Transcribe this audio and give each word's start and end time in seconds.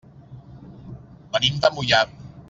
Venim 1.37 1.61
de 1.67 1.71
Moià. 1.77 2.01